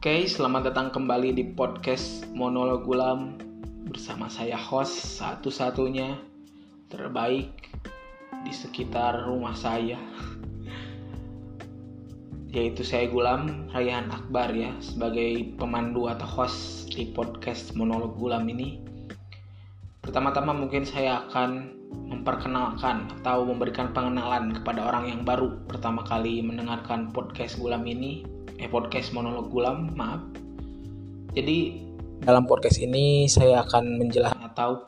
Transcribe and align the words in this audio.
Oke, 0.00 0.24
selamat 0.24 0.72
datang 0.72 0.88
kembali 0.96 1.36
di 1.36 1.44
podcast 1.52 2.24
Monolog 2.32 2.88
Gulam 2.88 3.36
bersama 3.84 4.32
saya 4.32 4.56
host 4.56 5.20
satu-satunya 5.20 6.16
terbaik 6.88 7.68
di 8.40 8.48
sekitar 8.48 9.28
rumah 9.28 9.52
saya. 9.52 10.00
Yaitu 12.56 12.80
saya 12.80 13.12
Gulam 13.12 13.68
Rayhan 13.76 14.08
Akbar 14.08 14.56
ya 14.56 14.72
sebagai 14.80 15.52
pemandu 15.60 16.08
atau 16.08 16.24
host 16.24 16.88
di 16.96 17.12
podcast 17.12 17.76
Monolog 17.76 18.16
Gulam 18.16 18.48
ini. 18.48 18.80
Pertama-tama 20.00 20.56
mungkin 20.56 20.88
saya 20.88 21.28
akan 21.28 21.76
memperkenalkan 22.08 23.20
atau 23.20 23.44
memberikan 23.44 23.92
pengenalan 23.92 24.56
kepada 24.56 24.80
orang 24.80 25.12
yang 25.12 25.28
baru 25.28 25.60
pertama 25.68 26.00
kali 26.08 26.40
mendengarkan 26.40 27.12
podcast 27.12 27.60
Gulam 27.60 27.84
ini 27.84 28.39
eh 28.60 28.68
podcast 28.68 29.16
monolog 29.16 29.48
gulam 29.48 29.88
maaf. 29.96 30.20
Jadi 31.32 31.80
dalam 32.20 32.44
podcast 32.44 32.76
ini 32.76 33.24
saya 33.24 33.64
akan 33.64 33.96
menjelaskan 33.96 34.52
atau 34.52 34.84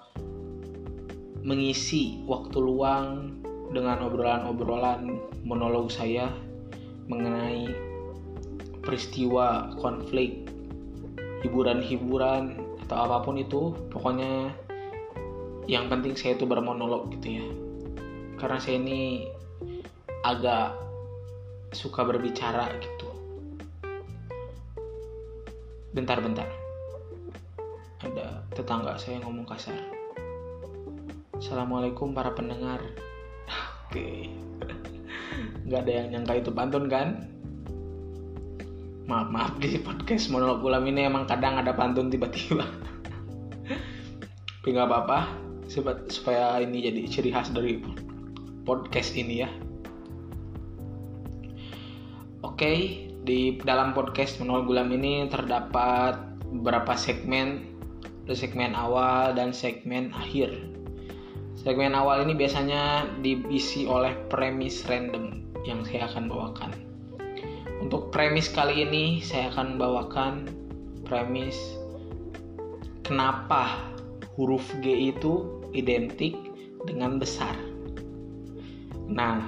mengisi 1.40 2.20
waktu 2.28 2.60
luang 2.60 3.40
dengan 3.72 4.04
obrolan-obrolan 4.04 5.16
monolog 5.48 5.88
saya 5.88 6.28
mengenai 7.08 7.72
peristiwa 8.84 9.73
konflik 9.80 10.52
hiburan-hiburan 11.40 12.60
atau 12.84 13.09
apa 13.09 13.24
pun 13.24 13.40
itu. 13.40 13.73
Pokoknya 13.88 14.52
yang 15.64 15.88
penting 15.88 16.12
saya 16.12 16.36
itu 16.36 16.45
bermonolog 16.45 17.09
gitu 17.16 17.40
ya. 17.40 17.46
Karena 18.36 18.60
saya 18.60 18.76
ini 18.76 19.24
agak 20.28 20.76
suka 21.73 22.04
berbicara 22.04 22.68
gitu 22.76 23.12
bentar-bentar. 25.93 26.48
Ada 28.01 28.43
tetangga 28.57 28.96
saya 28.96 29.21
ngomong 29.23 29.45
kasar. 29.45 29.76
Assalamualaikum 31.37 32.16
para 32.16 32.32
pendengar. 32.32 32.80
Oke. 33.87 34.32
Nggak 35.68 35.80
ada 35.87 35.93
yang 35.93 36.07
nyangka 36.16 36.40
itu 36.40 36.51
pantun 36.51 36.88
kan? 36.88 37.29
Maaf 39.04 39.29
maaf 39.29 39.52
di 39.60 39.76
podcast 39.85 40.32
monolog 40.32 40.65
ulam 40.65 40.88
ini 40.88 41.04
emang 41.04 41.29
kadang 41.29 41.60
ada 41.60 41.76
pantun 41.76 42.09
tiba-tiba. 42.09 42.65
Tapi 44.59 44.68
nggak 44.73 44.88
apa-apa. 44.88 45.29
Supaya 46.09 46.60
ini 46.60 46.85
jadi 46.85 47.01
ciri 47.09 47.30
khas 47.32 47.52
dari 47.52 47.80
podcast 48.65 49.13
ini 49.13 49.45
ya. 49.45 49.51
Oke 52.43 53.12
di 53.23 53.54
dalam 53.62 53.95
podcast 53.95 54.42
Menol 54.42 54.66
Gulam 54.66 54.90
ini 54.90 55.30
terdapat 55.30 56.18
beberapa 56.51 56.98
segmen 56.98 57.70
ada 58.26 58.34
segmen 58.34 58.74
awal 58.74 59.34
dan 59.34 59.54
segmen 59.54 60.10
akhir. 60.14 60.51
Segmen 61.59 61.95
awal 61.95 62.26
ini 62.26 62.34
biasanya 62.34 63.06
diisi 63.23 63.87
oleh 63.87 64.14
premis 64.26 64.82
random 64.87 65.42
yang 65.62 65.87
saya 65.87 66.10
akan 66.10 66.26
bawakan. 66.26 66.70
Untuk 67.82 68.10
premis 68.14 68.50
kali 68.50 68.87
ini 68.87 69.22
saya 69.22 69.50
akan 69.54 69.78
bawakan 69.78 70.47
premis 71.06 71.59
kenapa 73.06 73.91
huruf 74.34 74.66
G 74.82 75.14
itu 75.14 75.62
identik 75.75 76.34
dengan 76.86 77.22
besar. 77.22 77.54
Nah 79.06 79.42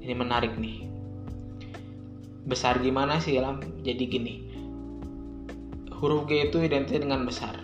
ini 0.00 0.12
menarik 0.16 0.56
nih 0.60 0.93
besar 2.44 2.80
gimana 2.80 3.20
sih 3.20 3.40
Lam? 3.40 3.60
Jadi 3.80 4.04
gini. 4.08 4.34
Huruf 5.94 6.28
G 6.28 6.52
itu 6.52 6.60
identik 6.60 7.00
dengan 7.00 7.24
besar. 7.24 7.56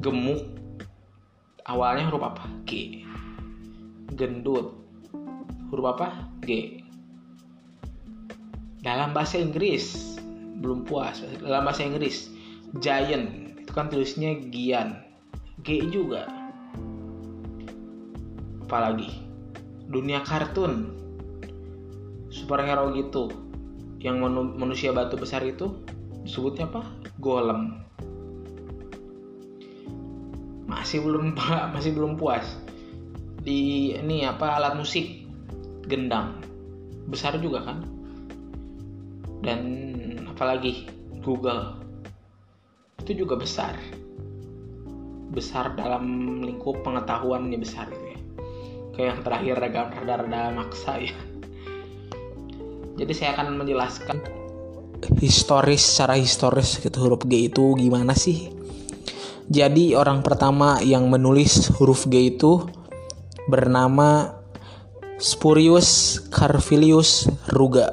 Gemuk 0.00 0.40
awalnya 1.68 2.08
huruf 2.08 2.24
apa? 2.24 2.44
G. 2.64 3.04
Gendut. 4.16 4.80
Huruf 5.68 5.86
apa? 5.96 6.26
G. 6.42 6.80
Dalam 8.80 9.12
bahasa 9.12 9.36
Inggris 9.36 10.16
belum 10.64 10.88
puas. 10.88 11.20
Dalam 11.20 11.68
bahasa 11.68 11.84
Inggris 11.84 12.32
giant 12.80 13.60
itu 13.60 13.70
kan 13.76 13.92
tulisnya 13.92 14.40
Gian. 14.48 15.04
G 15.60 15.84
juga. 15.92 16.24
Apalagi 18.64 19.20
dunia 19.90 20.22
kartun 20.22 20.94
superhero 22.30 22.94
gitu 22.94 23.49
yang 24.00 24.16
manusia 24.56 24.96
batu 24.96 25.20
besar 25.20 25.44
itu 25.44 25.76
disebutnya 26.24 26.64
apa? 26.72 26.88
Golem. 27.20 27.84
Masih 30.64 31.04
belum 31.04 31.36
masih 31.76 31.92
belum 31.92 32.16
puas. 32.16 32.56
Di 33.44 33.92
ini 34.00 34.24
apa 34.24 34.56
alat 34.56 34.80
musik 34.80 35.28
gendang. 35.84 36.40
Besar 37.12 37.36
juga 37.36 37.60
kan? 37.68 37.84
Dan 39.44 39.60
apalagi 40.32 40.88
Google. 41.20 41.76
Itu 43.04 43.12
juga 43.12 43.36
besar. 43.36 43.76
Besar 45.30 45.76
dalam 45.76 46.40
lingkup 46.40 46.80
pengetahuannya 46.80 47.60
besar 47.60 47.92
gitu 47.92 48.06
ya. 48.16 48.20
Kayak 48.96 49.08
yang 49.12 49.20
terakhir 49.24 49.54
rada-rada 49.60 50.40
maksa 50.56 50.96
ya 51.00 51.14
jadi 53.00 53.12
saya 53.16 53.30
akan 53.32 53.64
menjelaskan. 53.64 54.16
Historis 55.16 55.80
secara 55.80 56.20
historis 56.20 56.76
gitu 56.76 57.00
huruf 57.00 57.24
G 57.24 57.48
itu 57.48 57.72
gimana 57.80 58.12
sih? 58.12 58.52
Jadi 59.48 59.96
orang 59.96 60.20
pertama 60.20 60.76
yang 60.84 61.08
menulis 61.08 61.72
huruf 61.80 62.04
G 62.04 62.36
itu 62.36 62.68
bernama 63.48 64.36
Spurius 65.16 66.20
Carvilius 66.28 67.32
Ruga. 67.48 67.88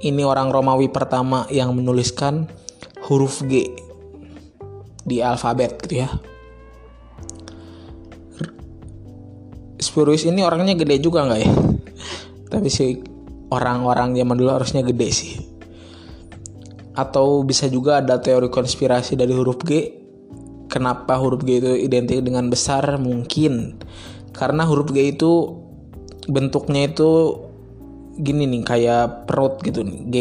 Ini 0.00 0.24
orang 0.24 0.48
Romawi 0.48 0.88
pertama 0.88 1.44
yang 1.52 1.76
menuliskan 1.76 2.48
huruf 3.04 3.44
G 3.44 3.68
di 5.04 5.20
alfabet 5.20 5.76
gitu 5.84 6.00
ya. 6.00 6.08
Spurius 9.76 10.24
ini 10.24 10.40
orangnya 10.40 10.72
gede 10.72 10.96
juga 10.96 11.28
nggak 11.28 11.40
ya? 11.44 11.52
Tapi 12.48 12.68
sih 12.72 13.13
orang-orang 13.52 14.16
zaman 14.16 14.36
dulu 14.38 14.50
harusnya 14.56 14.82
gede 14.86 15.08
sih. 15.10 15.34
Atau 16.94 17.42
bisa 17.42 17.66
juga 17.66 17.98
ada 17.98 18.22
teori 18.22 18.48
konspirasi 18.48 19.18
dari 19.18 19.34
huruf 19.34 19.60
G. 19.66 19.90
Kenapa 20.70 21.18
huruf 21.18 21.42
G 21.42 21.58
itu 21.58 21.72
identik 21.74 22.22
dengan 22.22 22.48
besar? 22.48 22.86
Mungkin. 23.02 23.82
Karena 24.30 24.64
huruf 24.64 24.94
G 24.94 25.14
itu 25.14 25.58
bentuknya 26.30 26.88
itu 26.88 27.42
gini 28.14 28.46
nih 28.46 28.62
kayak 28.62 29.26
perut 29.26 29.58
gitu 29.66 29.82
nih 29.82 30.00
G. 30.06 30.16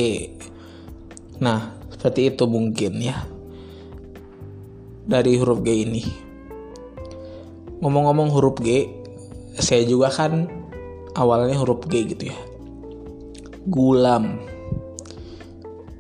Nah 1.40 1.78
seperti 1.94 2.34
itu 2.34 2.44
mungkin 2.50 3.00
ya. 3.00 3.22
Dari 5.06 5.38
huruf 5.38 5.62
G 5.62 5.70
ini. 5.86 6.04
Ngomong-ngomong 7.86 8.34
huruf 8.34 8.58
G 8.60 8.90
saya 9.62 9.86
juga 9.86 10.10
kan 10.10 10.50
awalnya 11.14 11.62
huruf 11.62 11.86
G 11.86 12.10
gitu 12.10 12.34
ya 12.34 12.53
Gulam. 13.64 14.44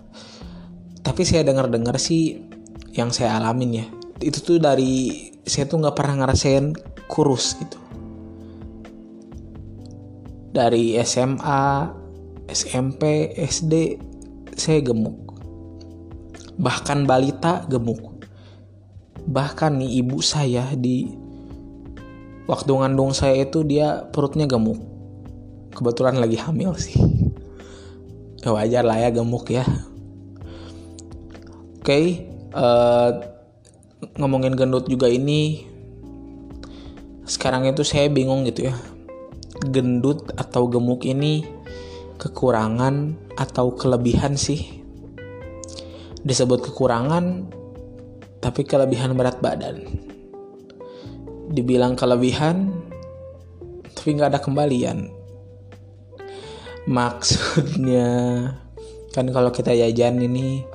Tapi 1.00 1.24
saya 1.24 1.48
dengar-dengar 1.48 1.96
sih 1.96 2.51
yang 2.92 3.08
saya 3.12 3.40
alamin 3.40 3.84
ya. 3.84 3.86
Itu 4.20 4.38
tuh 4.44 4.58
dari 4.60 5.32
saya 5.42 5.66
tuh 5.66 5.82
nggak 5.82 5.96
pernah 5.96 6.24
ngerasain 6.24 6.76
kurus 7.08 7.56
gitu. 7.58 7.80
Dari 10.52 11.00
SMA 11.00 11.88
SMP 12.52 13.32
SD 13.32 13.96
saya 14.52 14.84
gemuk. 14.84 15.32
Bahkan 16.60 17.08
balita 17.08 17.64
gemuk. 17.66 18.28
Bahkan 19.24 19.80
nih 19.80 20.04
ibu 20.04 20.20
saya 20.20 20.68
di 20.76 21.08
waktu 22.44 22.70
ngandung 22.76 23.16
saya 23.16 23.48
itu 23.48 23.64
dia 23.64 24.04
perutnya 24.12 24.44
gemuk. 24.44 24.78
Kebetulan 25.72 26.20
lagi 26.20 26.36
hamil 26.36 26.76
sih. 26.76 27.00
Ya 28.44 28.52
wajar 28.52 28.84
lah 28.84 29.00
ya 29.00 29.08
gemuk 29.08 29.48
ya. 29.48 29.64
Oke. 31.82 31.86
okay, 31.88 32.31
uh, 32.52 33.10
ngomongin 34.16 34.54
gendut 34.54 34.88
juga 34.88 35.08
ini 35.08 35.66
sekarang 37.22 37.64
itu 37.70 37.86
saya 37.86 38.10
bingung 38.12 38.44
gitu 38.44 38.68
ya. 38.68 38.76
Gendut 39.62 40.34
atau 40.34 40.66
gemuk 40.66 41.06
ini 41.06 41.46
kekurangan 42.18 43.14
atau 43.38 43.72
kelebihan 43.78 44.34
sih? 44.34 44.82
Disebut 46.22 46.70
kekurangan 46.70 47.46
tapi 48.42 48.66
kelebihan 48.66 49.14
berat 49.14 49.38
badan. 49.38 49.86
Dibilang 51.52 51.94
kelebihan 51.94 52.74
tapi 53.94 54.18
nggak 54.18 54.34
ada 54.34 54.40
kembalian. 54.42 55.14
Maksudnya 56.90 58.10
kan 59.14 59.30
kalau 59.30 59.54
kita 59.54 59.70
jajan 59.70 60.18
ini 60.18 60.66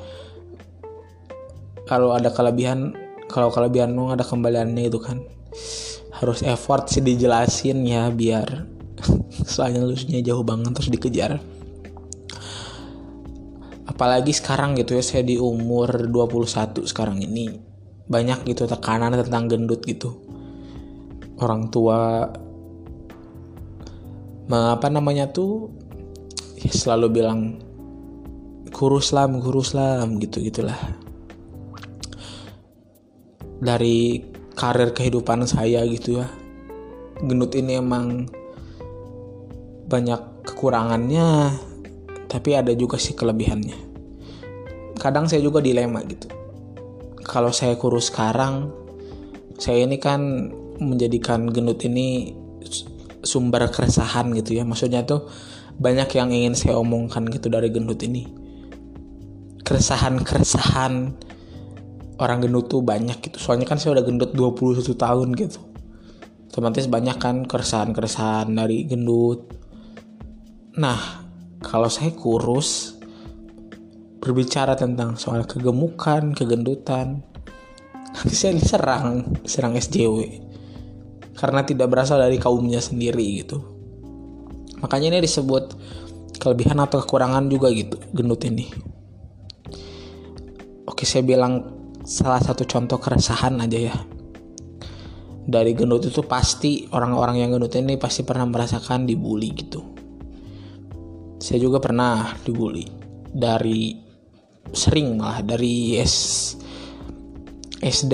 kalau 1.87 2.11
ada 2.13 2.29
kelebihan 2.29 2.93
kalau 3.31 3.51
kelebihan 3.51 3.95
dong 3.95 4.11
ada 4.11 4.27
kembaliannya 4.27 4.87
itu 4.91 4.99
kan. 4.99 5.23
Harus 6.17 6.41
effort 6.43 6.91
sih 6.91 6.99
dijelasin 6.99 7.85
ya 7.87 8.09
biar 8.11 8.65
soalnya 9.53 9.85
lusunya 9.85 10.19
jauh 10.19 10.43
banget 10.43 10.75
terus 10.75 10.91
dikejar. 10.91 11.31
Apalagi 13.87 14.35
sekarang 14.35 14.75
gitu 14.77 14.93
ya 14.93 15.01
saya 15.01 15.23
di 15.23 15.39
umur 15.39 16.11
21 16.11 16.85
sekarang 16.85 17.23
ini 17.23 17.57
banyak 18.07 18.45
gitu 18.45 18.67
tekanan 18.67 19.15
tentang 19.15 19.47
gendut 19.47 19.81
gitu. 19.87 20.19
Orang 21.39 21.69
tua 21.71 22.27
apa 24.47 24.87
namanya 24.87 25.27
tuh 25.27 25.69
ya 26.55 26.71
selalu 26.71 27.07
bilang 27.11 27.59
kurus 28.71 29.11
lam 29.11 29.43
kurus 29.43 29.75
lam 29.75 30.23
gitu 30.23 30.39
gitulah 30.39 30.77
dari 33.57 34.21
karir 34.57 34.93
kehidupan 34.93 35.45
saya 35.45 35.85
gitu 35.85 36.21
ya. 36.21 36.27
Gendut 37.21 37.53
ini 37.57 37.77
emang 37.77 38.29
banyak 39.87 40.45
kekurangannya 40.45 41.55
tapi 42.27 42.53
ada 42.53 42.75
juga 42.75 42.99
sih 42.99 43.15
kelebihannya. 43.15 43.87
Kadang 44.99 45.31
saya 45.31 45.39
juga 45.39 45.63
dilema 45.63 46.03
gitu. 46.03 46.27
Kalau 47.23 47.51
saya 47.55 47.75
kurus 47.79 48.11
sekarang 48.11 48.71
saya 49.57 49.85
ini 49.87 49.97
kan 49.97 50.51
menjadikan 50.77 51.49
gendut 51.49 51.81
ini 51.85 52.35
sumber 53.25 53.69
keresahan 53.71 54.33
gitu 54.37 54.57
ya. 54.57 54.63
Maksudnya 54.67 55.05
tuh 55.07 55.25
banyak 55.77 56.09
yang 56.17 56.29
ingin 56.33 56.53
saya 56.57 56.77
omongkan 56.77 57.25
gitu 57.29 57.49
dari 57.49 57.69
gendut 57.69 58.01
ini. 58.05 58.25
Keresahan-keresahan 59.61 60.93
orang 62.17 62.45
gendut 62.45 62.69
tuh 62.69 62.81
banyak 62.81 63.17
gitu 63.21 63.37
soalnya 63.37 63.65
kan 63.69 63.77
saya 63.77 63.97
udah 63.97 64.05
gendut 64.05 64.31
21 64.33 64.83
tahun 64.83 65.27
gitu 65.37 65.59
otomatis 66.53 66.89
banyak 66.89 67.17
kan 67.21 67.45
keresahan-keresahan 67.45 68.49
dari 68.53 68.85
gendut 68.89 69.49
nah 70.77 71.25
kalau 71.61 71.89
saya 71.89 72.13
kurus 72.13 72.97
berbicara 74.27 74.75
tentang 74.75 75.15
soal 75.15 75.47
kegemukan, 75.47 76.35
kegendutan, 76.35 77.23
nanti 78.11 78.35
saya 78.35 78.59
diserang, 78.59 79.39
serang 79.47 79.77
SJW 79.77 80.43
karena 81.37 81.61
tidak 81.63 81.87
berasal 81.87 82.17
dari 82.17 82.41
kaumnya 82.41 82.81
sendiri 82.81 83.45
gitu. 83.45 83.61
Makanya 84.81 85.15
ini 85.15 85.19
disebut 85.23 85.77
kelebihan 86.41 86.81
atau 86.81 87.01
kekurangan 87.01 87.47
juga 87.49 87.69
gitu 87.71 87.97
gendut 88.13 88.41
ini. 88.45 88.67
Oke, 90.89 91.05
saya 91.05 91.21
bilang 91.21 91.76
salah 92.07 92.39
satu 92.39 92.63
contoh 92.63 92.95
keresahan 93.03 93.59
aja 93.59 93.91
ya. 93.91 93.95
Dari 95.47 95.75
gendut 95.75 96.07
itu 96.07 96.23
pasti 96.23 96.87
orang-orang 96.91 97.43
yang 97.43 97.55
gendut 97.55 97.75
ini 97.75 97.99
pasti 97.99 98.23
pernah 98.23 98.47
merasakan 98.47 99.03
dibully 99.03 99.51
gitu. 99.51 99.83
Saya 101.43 101.59
juga 101.59 101.83
pernah 101.83 102.31
dibully 102.47 102.87
dari 103.27 103.99
sering 104.71 105.19
malah 105.19 105.43
dari 105.43 105.99
S 105.99 106.15
SD 107.79 108.13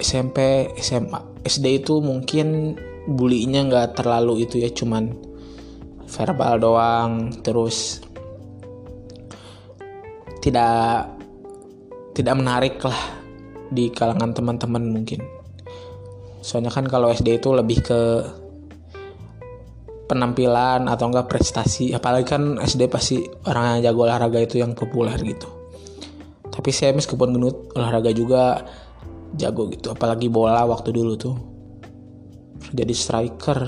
SMP 0.00 0.70
SMA 0.80 1.44
SD 1.44 1.84
itu 1.84 2.00
mungkin 2.00 2.78
bulinya 3.08 3.64
nggak 3.68 4.00
terlalu 4.00 4.48
itu 4.48 4.62
ya 4.62 4.70
cuman 4.72 5.12
verbal 6.08 6.54
doang 6.56 7.12
terus 7.44 8.00
tidak 10.40 11.17
tidak 12.18 12.34
menarik 12.34 12.82
lah 12.82 12.98
di 13.70 13.94
kalangan 13.94 14.34
teman-teman 14.34 14.90
mungkin. 14.90 15.22
Soalnya 16.42 16.74
kan 16.74 16.90
kalau 16.90 17.14
SD 17.14 17.38
itu 17.38 17.54
lebih 17.54 17.78
ke 17.78 18.00
penampilan 20.10 20.90
atau 20.90 21.14
enggak 21.14 21.30
prestasi. 21.30 21.94
Apalagi 21.94 22.26
kan 22.26 22.58
SD 22.58 22.90
pasti 22.90 23.22
orang 23.46 23.78
yang 23.78 23.94
jago 23.94 24.10
olahraga 24.10 24.42
itu 24.42 24.58
yang 24.58 24.74
populer 24.74 25.14
gitu. 25.22 25.46
Tapi 26.50 26.74
saya 26.74 26.90
meskipun 26.90 27.38
genut 27.38 27.70
olahraga 27.78 28.10
juga 28.10 28.66
jago 29.38 29.70
gitu. 29.70 29.94
Apalagi 29.94 30.26
bola 30.26 30.66
waktu 30.66 30.90
dulu 30.90 31.14
tuh. 31.14 31.36
Jadi 32.74 32.94
striker. 32.98 33.60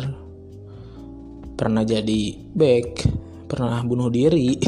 Pernah 1.54 1.86
jadi 1.86 2.34
back. 2.50 3.06
Pernah 3.46 3.78
bunuh 3.86 4.10
diri. 4.10 4.58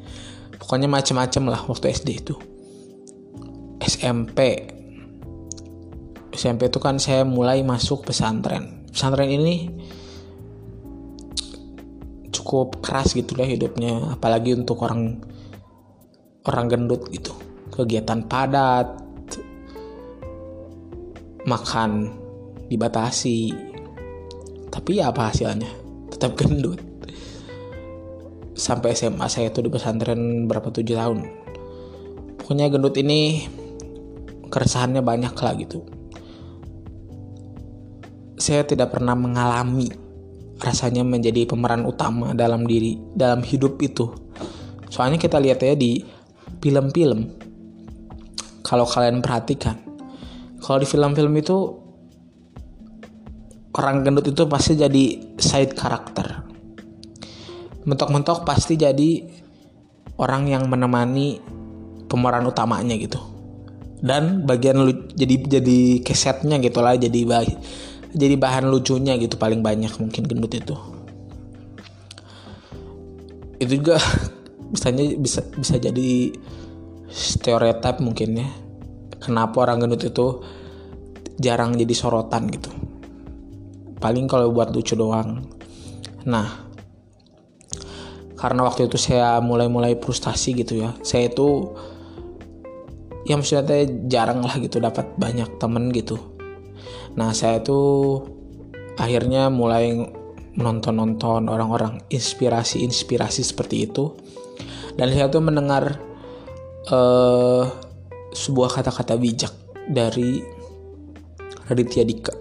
Pokoknya 0.58 0.90
macem-macem 0.90 1.46
lah 1.46 1.62
waktu 1.70 1.94
SD 1.94 2.10
itu 2.18 2.57
SMP 3.88 4.68
SMP 6.38 6.70
itu 6.70 6.78
kan 6.78 7.02
saya 7.02 7.26
mulai 7.26 7.66
masuk 7.66 8.06
pesantren. 8.06 8.86
Pesantren 8.94 9.26
ini 9.26 9.66
cukup 12.30 12.78
keras 12.78 13.18
gitu 13.18 13.34
lah 13.34 13.48
hidupnya 13.50 14.14
apalagi 14.14 14.54
untuk 14.54 14.86
orang 14.86 15.18
orang 16.46 16.66
gendut 16.70 17.10
gitu. 17.10 17.34
Kegiatan 17.74 18.22
padat 18.30 18.86
makan 21.42 22.14
dibatasi. 22.70 23.50
Tapi 24.70 25.02
ya 25.02 25.10
apa 25.10 25.34
hasilnya? 25.34 25.66
Tetap 26.14 26.38
gendut. 26.38 26.78
Sampai 28.54 28.94
SMA 28.94 29.26
saya 29.26 29.50
tuh 29.50 29.66
di 29.66 29.70
pesantren 29.74 30.46
berapa 30.46 30.70
tujuh 30.70 30.94
tahun. 30.94 31.18
Pokoknya 32.38 32.70
gendut 32.70 32.94
ini 32.94 33.42
keresahannya 34.48 35.04
banyak 35.04 35.34
lah 35.36 35.52
gitu. 35.56 35.84
Saya 38.38 38.64
tidak 38.64 38.96
pernah 38.96 39.14
mengalami 39.14 39.88
rasanya 40.58 41.06
menjadi 41.06 41.46
pemeran 41.46 41.86
utama 41.86 42.34
dalam 42.34 42.66
diri 42.66 42.98
dalam 43.14 43.44
hidup 43.44 43.78
itu. 43.84 44.10
Soalnya 44.88 45.20
kita 45.20 45.38
lihat 45.38 45.62
ya 45.62 45.76
di 45.78 46.02
film-film. 46.58 47.38
Kalau 48.66 48.84
kalian 48.84 49.24
perhatikan 49.24 49.88
kalau 50.58 50.82
di 50.82 50.88
film-film 50.90 51.32
itu 51.38 51.56
orang 53.78 54.02
gendut 54.02 54.26
itu 54.26 54.42
pasti 54.50 54.74
jadi 54.74 55.04
side 55.38 55.72
karakter. 55.78 56.44
Mentok-mentok 57.86 58.42
pasti 58.42 58.74
jadi 58.74 59.22
orang 60.18 60.50
yang 60.50 60.66
menemani 60.66 61.38
pemeran 62.10 62.44
utamanya 62.44 62.98
gitu 62.98 63.37
dan 63.98 64.46
bagian 64.46 64.78
lu 64.78 65.10
jadi 65.10 65.58
jadi 65.58 65.78
kesetnya 66.06 66.62
gitu 66.62 66.78
lah 66.78 66.94
jadi 66.94 67.26
baik 67.26 67.56
jadi 68.14 68.40
bahan 68.40 68.72
lucunya 68.72 69.20
gitu 69.20 69.36
paling 69.36 69.60
banyak 69.60 69.92
mungkin 70.00 70.24
gendut 70.24 70.52
itu. 70.56 70.76
Itu 73.60 73.72
juga 73.82 74.00
misalnya 74.72 75.12
bisa 75.20 75.44
bisa 75.44 75.76
jadi 75.76 76.32
stereotip 77.12 78.00
mungkin 78.00 78.40
ya. 78.40 78.48
Kenapa 79.18 79.66
orang 79.68 79.84
gendut 79.84 80.08
itu 80.08 80.40
jarang 81.36 81.76
jadi 81.76 81.92
sorotan 81.92 82.48
gitu. 82.48 82.70
Paling 83.98 84.30
kalau 84.30 84.54
buat 84.54 84.72
lucu 84.72 84.94
doang. 84.94 85.44
Nah 86.24 86.64
karena 88.38 88.62
waktu 88.62 88.86
itu 88.86 88.94
saya 88.94 89.42
mulai-mulai 89.42 89.98
frustasi 89.98 90.54
gitu 90.54 90.80
ya. 90.80 90.94
Saya 91.02 91.28
itu 91.28 91.74
ya 93.26 93.34
maksudnya 93.34 93.86
jarang 94.06 94.44
lah 94.44 94.54
gitu 94.60 94.78
dapat 94.78 95.14
banyak 95.18 95.58
temen 95.58 95.90
gitu. 95.90 96.18
Nah 97.18 97.34
saya 97.34 97.58
tuh 97.64 98.22
akhirnya 98.98 99.50
mulai 99.50 99.94
menonton-nonton 100.58 101.46
orang-orang 101.46 102.02
inspirasi-inspirasi 102.10 103.42
seperti 103.46 103.86
itu. 103.86 104.14
Dan 104.98 105.14
saya 105.14 105.30
tuh 105.30 105.38
mendengar 105.38 105.94
uh, 106.90 107.64
sebuah 108.34 108.82
kata-kata 108.82 109.14
bijak 109.14 109.54
dari 109.86 110.42
Raditya 111.70 112.02
Dika 112.02 112.34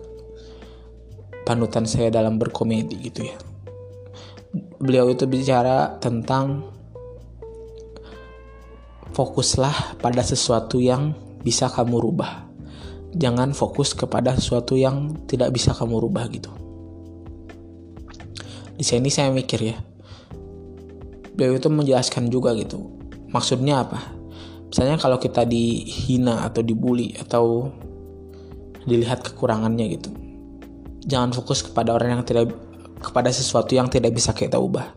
panutan 1.46 1.88
saya 1.88 2.12
dalam 2.12 2.36
berkomedi 2.42 2.98
gitu 3.08 3.24
ya. 3.24 3.38
Beliau 4.82 5.08
itu 5.14 5.30
bicara 5.30 5.96
tentang 6.02 6.77
fokuslah 9.18 9.98
pada 9.98 10.22
sesuatu 10.22 10.78
yang 10.78 11.18
bisa 11.42 11.66
kamu 11.74 11.98
rubah. 11.98 12.46
Jangan 13.18 13.50
fokus 13.58 13.98
kepada 13.98 14.38
sesuatu 14.38 14.78
yang 14.78 15.26
tidak 15.26 15.50
bisa 15.58 15.74
kamu 15.74 15.98
rubah 15.98 16.30
gitu. 16.30 16.54
Di 18.78 18.86
sini 18.86 19.10
saya 19.10 19.34
mikir 19.34 19.74
ya. 19.74 19.78
Beliau 21.34 21.58
itu 21.58 21.66
menjelaskan 21.66 22.30
juga 22.30 22.54
gitu. 22.54 22.94
Maksudnya 23.34 23.82
apa? 23.82 23.98
Misalnya 24.70 25.02
kalau 25.02 25.18
kita 25.18 25.50
dihina 25.50 26.46
atau 26.46 26.62
dibully 26.62 27.18
atau 27.18 27.74
dilihat 28.86 29.26
kekurangannya 29.26 29.86
gitu. 29.98 30.14
Jangan 31.10 31.34
fokus 31.34 31.66
kepada 31.66 31.98
orang 31.98 32.22
yang 32.22 32.24
tidak 32.28 32.54
kepada 33.02 33.34
sesuatu 33.34 33.74
yang 33.74 33.90
tidak 33.90 34.14
bisa 34.14 34.30
kita 34.38 34.62
ubah. 34.62 34.94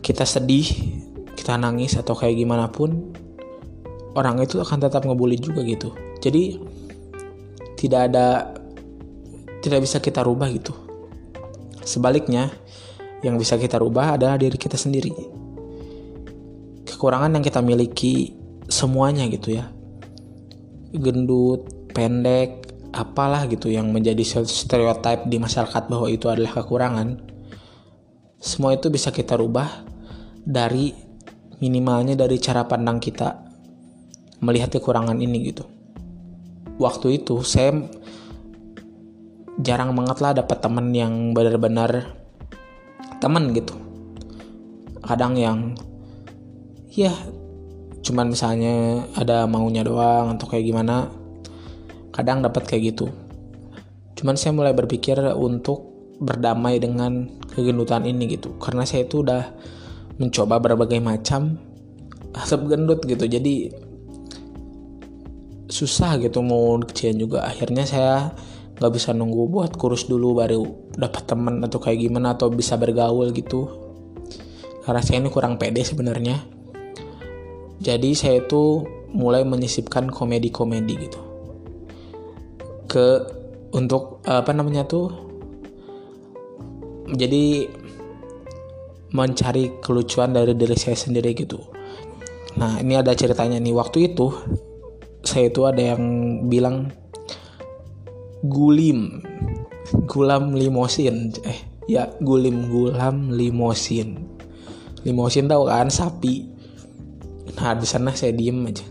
Kita 0.00 0.24
sedih 0.24 1.01
kita 1.42 1.58
nangis 1.58 1.98
atau 1.98 2.14
kayak 2.14 2.38
gimana 2.38 2.70
pun 2.70 3.10
orang 4.14 4.38
itu 4.38 4.62
akan 4.62 4.78
tetap 4.78 5.02
ngebully 5.02 5.34
juga 5.42 5.66
gitu. 5.66 5.90
Jadi 6.22 6.62
tidak 7.74 8.14
ada 8.14 8.54
tidak 9.58 9.82
bisa 9.82 9.98
kita 9.98 10.22
rubah 10.22 10.46
gitu. 10.54 10.70
Sebaliknya 11.82 12.46
yang 13.26 13.42
bisa 13.42 13.58
kita 13.58 13.82
rubah 13.82 14.14
adalah 14.14 14.38
diri 14.38 14.54
kita 14.54 14.78
sendiri. 14.78 15.10
Kekurangan 16.86 17.34
yang 17.34 17.42
kita 17.42 17.58
miliki 17.58 18.38
semuanya 18.70 19.26
gitu 19.26 19.58
ya. 19.58 19.66
Gendut 20.94 21.66
pendek 21.90 22.70
apalah 22.94 23.50
gitu 23.50 23.66
yang 23.66 23.90
menjadi 23.90 24.46
stereotip 24.46 25.26
di 25.26 25.42
masyarakat 25.42 25.90
bahwa 25.90 26.06
itu 26.06 26.30
adalah 26.30 26.54
kekurangan. 26.62 27.18
Semua 28.38 28.78
itu 28.78 28.94
bisa 28.94 29.10
kita 29.10 29.34
rubah 29.34 29.90
dari 30.46 31.11
minimalnya 31.62 32.18
dari 32.18 32.42
cara 32.42 32.66
pandang 32.66 32.98
kita 32.98 33.38
melihat 34.42 34.74
kekurangan 34.74 35.14
ini 35.22 35.54
gitu. 35.54 35.62
Waktu 36.82 37.22
itu 37.22 37.46
saya 37.46 37.86
jarang 39.62 39.94
banget 39.94 40.18
lah 40.18 40.32
dapat 40.42 40.58
teman 40.58 40.90
yang 40.90 41.30
benar-benar 41.30 42.10
teman 43.22 43.54
gitu. 43.54 43.78
Kadang 45.06 45.38
yang 45.38 45.78
ya 46.90 47.14
cuman 48.02 48.34
misalnya 48.34 49.06
ada 49.14 49.46
maunya 49.46 49.86
doang 49.86 50.34
atau 50.34 50.50
kayak 50.50 50.66
gimana. 50.66 51.14
Kadang 52.10 52.42
dapat 52.42 52.66
kayak 52.66 52.82
gitu. 52.92 53.06
Cuman 54.18 54.34
saya 54.34 54.50
mulai 54.50 54.74
berpikir 54.74 55.16
untuk 55.38 55.86
berdamai 56.18 56.82
dengan 56.82 57.30
kegendutan 57.54 58.02
ini 58.02 58.34
gitu. 58.34 58.58
Karena 58.58 58.82
saya 58.82 59.06
itu 59.06 59.22
udah 59.22 59.42
mencoba 60.20 60.60
berbagai 60.60 61.00
macam 61.00 61.56
asap 62.36 62.72
gendut 62.72 63.00
gitu. 63.04 63.24
Jadi 63.28 63.72
susah 65.72 66.20
gitu 66.20 66.44
mau 66.44 66.76
kecil 66.84 67.16
juga. 67.16 67.48
Akhirnya 67.48 67.88
saya 67.88 68.32
nggak 68.76 68.92
bisa 68.92 69.14
nunggu 69.14 69.48
buat 69.48 69.72
kurus 69.76 70.08
dulu 70.08 70.36
baru 70.42 70.64
dapat 70.96 71.22
teman 71.28 71.62
atau 71.64 71.78
kayak 71.78 72.02
gimana 72.08 72.36
atau 72.36 72.52
bisa 72.52 72.76
bergaul 72.76 73.32
gitu. 73.32 73.68
Karena 74.82 75.00
saya 75.00 75.22
ini 75.22 75.30
kurang 75.30 75.56
pede 75.56 75.80
sebenarnya. 75.86 76.42
Jadi 77.82 78.10
saya 78.14 78.42
itu 78.42 78.82
mulai 79.12 79.44
menyisipkan 79.46 80.10
komedi-komedi 80.10 80.94
gitu. 81.08 81.20
Ke 82.86 83.22
untuk 83.72 84.20
apa 84.26 84.50
namanya 84.52 84.84
tuh? 84.84 85.08
Jadi 87.12 87.66
mencari 89.12 89.80
kelucuan 89.84 90.32
dari 90.32 90.56
diri 90.56 90.76
saya 90.76 90.96
sendiri 90.96 91.36
gitu. 91.36 91.60
Nah 92.56 92.80
ini 92.80 92.96
ada 92.96 93.12
ceritanya 93.12 93.60
nih. 93.60 93.72
Waktu 93.76 94.12
itu 94.12 94.32
saya 95.22 95.48
itu 95.48 95.64
ada 95.68 95.94
yang 95.94 96.02
bilang 96.48 96.92
gulim 98.44 99.22
gulam 100.08 100.56
limosin. 100.56 101.32
Eh 101.44 101.60
ya 101.88 102.08
gulim 102.20 102.68
gulam 102.72 103.32
limosin. 103.32 104.16
Limosin 105.04 105.48
tahu 105.48 105.68
kan 105.68 105.92
sapi. 105.92 106.48
Nah 107.60 107.76
di 107.76 107.86
sana 107.86 108.16
saya 108.16 108.32
diem 108.32 108.64
aja. 108.64 108.84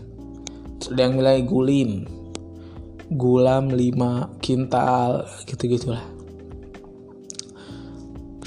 Ada 0.82 0.98
yang 1.08 1.14
bilang 1.18 1.46
gulim 1.46 1.90
gulam 3.12 3.68
lima 3.68 4.32
kintal 4.40 5.28
gitu 5.44 5.68
gitulah 5.68 6.11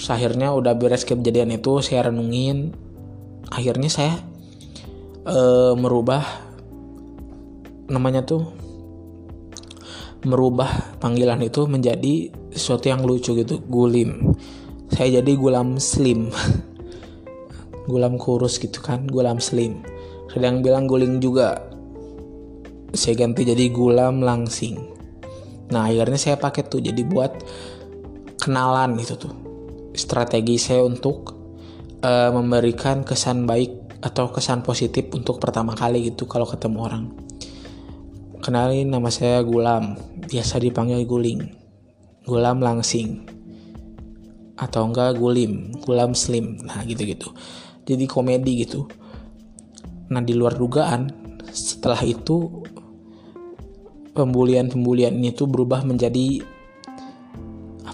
Terus 0.05 0.21
akhirnya 0.21 0.53
udah 0.53 0.77
beres 0.77 1.01
kejadian 1.01 1.57
itu 1.57 1.81
saya 1.81 2.13
renungin. 2.13 2.77
Akhirnya 3.49 3.89
saya 3.89 4.21
uh, 5.25 5.73
merubah 5.73 6.21
namanya 7.89 8.21
tuh 8.21 8.53
merubah 10.21 10.93
panggilan 11.01 11.41
itu 11.41 11.65
menjadi 11.65 12.29
sesuatu 12.53 12.85
yang 12.85 13.01
lucu 13.01 13.33
gitu 13.33 13.65
gulim. 13.65 14.37
Saya 14.93 15.25
jadi 15.25 15.31
gulam 15.33 15.81
slim. 15.81 16.29
Gulam 17.89 18.21
kurus 18.21 18.61
gitu 18.61 18.85
kan 18.85 19.09
gulam 19.09 19.41
slim. 19.41 19.81
Ada 20.37 20.53
yang 20.53 20.61
bilang 20.61 20.85
guling 20.85 21.17
juga. 21.17 21.65
Saya 22.93 23.17
ganti 23.17 23.41
jadi 23.41 23.73
gulam 23.73 24.21
langsing. 24.21 24.77
Nah 25.73 25.89
akhirnya 25.89 26.21
saya 26.21 26.37
pakai 26.37 26.61
tuh 26.69 26.85
jadi 26.85 27.01
buat 27.01 27.33
kenalan 28.37 29.01
itu 29.01 29.17
tuh 29.17 29.54
strategi 29.97 30.59
saya 30.61 30.83
untuk 30.83 31.33
uh, 32.03 32.31
memberikan 32.31 33.01
kesan 33.01 33.47
baik 33.49 34.03
atau 34.03 34.29
kesan 34.29 34.61
positif 34.61 35.09
untuk 35.15 35.41
pertama 35.41 35.73
kali 35.73 36.13
gitu 36.13 36.29
kalau 36.29 36.45
ketemu 36.45 36.77
orang 36.83 37.05
Kenalin 38.45 38.93
nama 38.93 39.09
saya 39.09 39.41
Gulam, 39.41 39.97
biasa 40.29 40.61
dipanggil 40.61 41.01
Guling. 41.09 41.49
Gulam 42.29 42.61
Langsing. 42.61 43.25
Atau 44.53 44.85
enggak 44.85 45.17
Gulim, 45.17 45.73
Gulam 45.81 46.13
Slim. 46.13 46.61
Nah, 46.61 46.85
gitu-gitu. 46.85 47.33
Jadi 47.89 48.05
komedi 48.05 48.61
gitu. 48.61 48.85
Nah, 50.13 50.21
di 50.21 50.37
luar 50.37 50.61
dugaan, 50.61 51.09
setelah 51.49 52.05
itu 52.05 52.61
pembulian-pembulian 54.13 55.17
ini 55.17 55.33
tuh 55.33 55.49
berubah 55.49 55.81
menjadi 55.81 56.45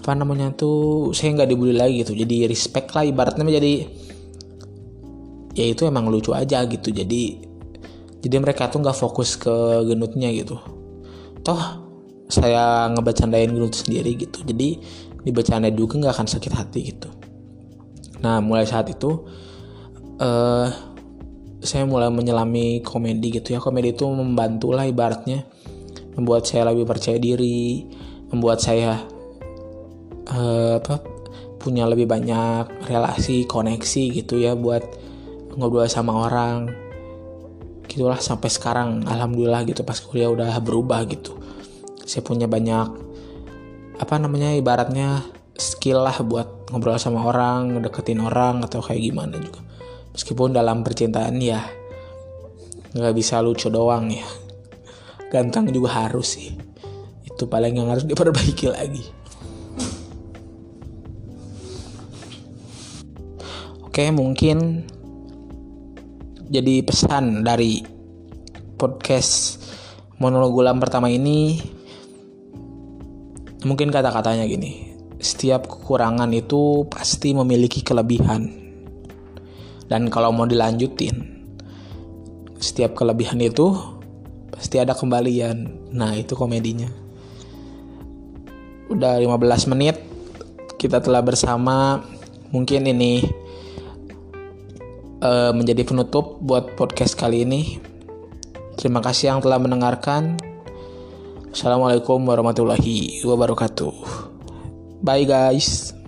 apa 0.02 0.18
namanya 0.18 0.50
tuh 0.50 1.14
saya 1.14 1.30
nggak 1.38 1.54
dibully 1.54 1.78
lagi 1.78 2.02
gitu. 2.02 2.18
Jadi 2.18 2.50
respect 2.50 2.90
lah 2.90 3.06
ibaratnya 3.06 3.46
menjadi 3.46 3.86
ya 5.54 5.64
itu 5.70 5.86
emang 5.86 6.10
lucu 6.10 6.34
aja 6.34 6.66
gitu. 6.66 6.90
Jadi 6.90 7.38
jadi 8.18 8.36
mereka 8.42 8.66
tuh 8.66 8.82
nggak 8.82 8.98
fokus 8.98 9.38
ke 9.38 9.86
genutnya 9.86 10.26
gitu. 10.34 10.58
Toh 11.46 11.62
saya 12.26 12.90
ngebacandain 12.90 13.54
genut 13.54 13.78
sendiri 13.78 14.18
gitu. 14.18 14.42
Jadi 14.42 14.82
dibacandain 15.22 15.78
juga 15.78 16.02
nggak 16.02 16.14
akan 16.18 16.26
sakit 16.26 16.50
hati 16.50 16.80
gitu. 16.82 17.06
Nah 18.26 18.42
mulai 18.42 18.66
saat 18.66 18.90
itu 18.90 19.22
uh, 20.18 20.66
saya 21.62 21.86
mulai 21.86 22.10
menyelami 22.10 22.82
komedi 22.82 23.38
gitu 23.38 23.54
ya. 23.54 23.62
Komedi 23.62 23.94
itu 23.94 24.02
membantu 24.10 24.74
lah 24.74 24.82
ibaratnya 24.82 25.46
membuat 26.18 26.42
saya 26.50 26.74
lebih 26.74 26.90
percaya 26.90 27.22
diri 27.22 27.86
membuat 28.34 28.58
saya 28.58 29.21
uh, 30.30 30.78
apa 30.78 31.02
punya 31.62 31.86
lebih 31.86 32.10
banyak 32.10 32.90
relasi 32.90 33.46
koneksi 33.46 34.22
gitu 34.22 34.38
ya 34.38 34.58
buat 34.58 34.82
ngobrol 35.54 35.86
sama 35.86 36.26
orang. 36.26 36.70
Gitulah 37.86 38.18
sampai 38.18 38.50
sekarang 38.50 39.06
alhamdulillah 39.06 39.62
gitu 39.68 39.86
pas 39.86 39.98
kuliah 40.02 40.30
udah 40.30 40.58
berubah 40.58 41.06
gitu. 41.06 41.38
Saya 42.02 42.26
punya 42.26 42.50
banyak 42.50 42.86
apa 44.02 44.14
namanya 44.18 44.50
ibaratnya 44.58 45.22
skill 45.54 46.02
lah 46.02 46.18
buat 46.26 46.72
ngobrol 46.74 46.98
sama 46.98 47.22
orang 47.22 47.78
deketin 47.78 48.18
orang 48.18 48.66
atau 48.66 48.82
kayak 48.82 49.02
gimana 49.02 49.38
juga. 49.38 49.62
Meskipun 50.18 50.50
dalam 50.50 50.82
percintaan 50.82 51.38
ya 51.38 51.62
nggak 52.92 53.14
bisa 53.14 53.38
lucu 53.38 53.70
doang 53.70 54.10
ya. 54.10 54.26
Ganteng 55.30 55.70
juga 55.70 56.04
harus 56.04 56.36
sih. 56.36 56.52
Itu 57.22 57.46
paling 57.46 57.78
yang 57.78 57.88
harus 57.88 58.04
diperbaiki 58.04 58.66
lagi 58.68 59.21
oke 63.92 64.08
mungkin 64.16 64.88
jadi 66.48 66.80
pesan 66.80 67.44
dari 67.44 67.84
podcast 68.80 69.60
monolog 70.16 70.56
gulam 70.56 70.80
pertama 70.80 71.12
ini 71.12 71.60
mungkin 73.68 73.92
kata-katanya 73.92 74.48
gini 74.48 74.92
setiap 75.22 75.70
kekurangan 75.70 76.26
itu 76.34 76.82
pasti 76.90 77.30
memiliki 77.30 77.80
kelebihan. 77.86 78.50
Dan 79.86 80.10
kalau 80.10 80.34
mau 80.34 80.50
dilanjutin 80.50 81.14
setiap 82.58 82.98
kelebihan 82.98 83.38
itu 83.38 83.70
pasti 84.50 84.82
ada 84.82 84.98
kembalian. 84.98 85.70
Nah 85.94 86.18
itu 86.18 86.34
komedinya. 86.34 86.90
Udah 88.90 89.22
15 89.22 89.70
menit 89.70 89.96
kita 90.80 90.98
telah 90.98 91.22
bersama. 91.22 92.02
Mungkin 92.50 92.84
ini 92.90 93.41
uh, 95.22 95.54
menjadi 95.54 95.86
penutup 95.86 96.42
buat 96.42 96.74
podcast 96.74 97.14
kali 97.14 97.46
ini. 97.46 97.78
Terima 98.74 98.98
kasih 98.98 99.32
yang 99.32 99.40
telah 99.40 99.62
mendengarkan. 99.62 100.36
Assalamualaikum 101.54 102.18
warahmatullahi 102.26 103.22
wabarakatuh. 103.22 103.94
Bye 105.04 105.28
guys. 105.28 106.01